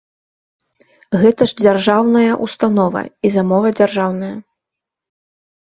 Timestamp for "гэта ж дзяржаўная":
1.23-2.31